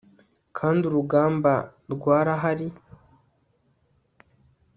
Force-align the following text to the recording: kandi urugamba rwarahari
kandi 0.57 0.81
urugamba 0.89 1.51
rwarahari 1.93 2.67